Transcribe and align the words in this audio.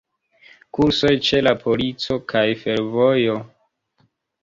Kursoj 0.77 1.11
ĉe 1.27 1.43
la 1.45 1.53
polico 1.65 2.19
kaj 2.35 2.45
fervojo. 2.65 3.41